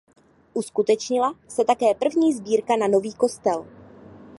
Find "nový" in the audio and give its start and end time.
2.87-3.13